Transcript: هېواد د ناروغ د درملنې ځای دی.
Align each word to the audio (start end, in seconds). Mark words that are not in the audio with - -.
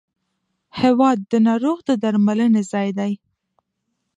هېواد 0.79 1.17
د 1.31 1.33
ناروغ 1.47 1.77
د 1.87 1.89
درملنې 2.03 2.63
ځای 2.71 2.89
دی. 2.99 3.11